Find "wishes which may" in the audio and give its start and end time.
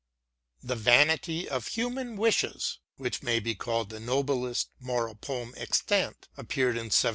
2.17-3.39